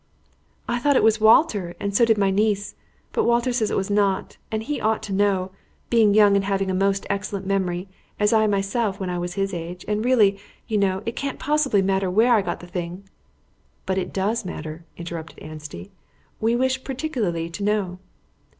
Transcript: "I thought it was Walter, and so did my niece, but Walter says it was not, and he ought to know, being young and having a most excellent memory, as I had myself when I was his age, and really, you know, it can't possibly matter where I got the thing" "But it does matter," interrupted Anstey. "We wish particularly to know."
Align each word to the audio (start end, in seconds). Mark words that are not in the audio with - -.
"I 0.67 0.79
thought 0.79 0.95
it 0.95 1.03
was 1.03 1.21
Walter, 1.21 1.75
and 1.79 1.95
so 1.95 2.05
did 2.05 2.17
my 2.17 2.31
niece, 2.31 2.73
but 3.11 3.23
Walter 3.23 3.53
says 3.53 3.69
it 3.69 3.77
was 3.77 3.91
not, 3.91 4.37
and 4.51 4.63
he 4.63 4.81
ought 4.81 5.03
to 5.03 5.13
know, 5.13 5.51
being 5.91 6.15
young 6.15 6.35
and 6.35 6.43
having 6.43 6.71
a 6.71 6.73
most 6.73 7.05
excellent 7.07 7.45
memory, 7.45 7.87
as 8.19 8.33
I 8.33 8.41
had 8.41 8.49
myself 8.49 8.99
when 8.99 9.11
I 9.11 9.19
was 9.19 9.35
his 9.35 9.53
age, 9.53 9.85
and 9.87 10.03
really, 10.03 10.39
you 10.67 10.79
know, 10.79 11.03
it 11.05 11.15
can't 11.15 11.37
possibly 11.37 11.83
matter 11.83 12.09
where 12.09 12.33
I 12.33 12.41
got 12.41 12.61
the 12.61 12.65
thing" 12.67 13.03
"But 13.85 13.99
it 13.99 14.11
does 14.11 14.43
matter," 14.43 14.85
interrupted 14.97 15.37
Anstey. 15.37 15.91
"We 16.39 16.55
wish 16.55 16.83
particularly 16.83 17.47
to 17.51 17.63
know." 17.63 17.99